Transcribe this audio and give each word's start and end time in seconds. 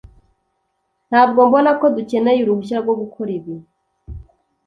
ntabwo 1.09 1.39
mbona 1.47 1.71
ko 1.79 1.85
dukeneye 1.95 2.39
uruhushya 2.41 2.77
rwo 2.83 2.93
gukora 3.01 3.31
ibi 3.39 3.55